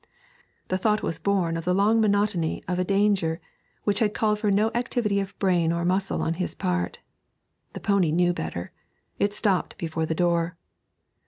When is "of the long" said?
1.55-2.01